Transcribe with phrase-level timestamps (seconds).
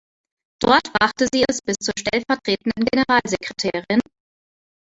[0.59, 4.01] Dort brachte sie es bis zur stellvertretenden Generalsekretärin.